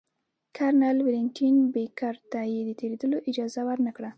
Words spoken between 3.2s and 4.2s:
اجازه ورنه کړه.